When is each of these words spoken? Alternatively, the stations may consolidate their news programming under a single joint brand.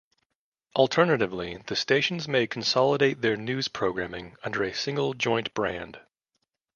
Alternatively, 0.75 1.57
the 1.67 1.75
stations 1.75 2.27
may 2.27 2.47
consolidate 2.47 3.21
their 3.21 3.37
news 3.37 3.67
programming 3.67 4.35
under 4.43 4.63
a 4.63 4.73
single 4.73 5.13
joint 5.13 5.53
brand. 5.53 5.99